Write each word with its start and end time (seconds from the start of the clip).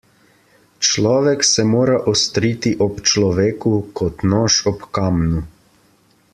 Človek 0.87 1.43
se 1.49 1.65
mora 1.73 1.99
ostriti 2.13 2.73
ob 2.87 3.03
človeku 3.11 3.77
kot 4.01 4.27
nož 4.35 4.59
ob 4.75 4.89
kamnu. 4.99 5.49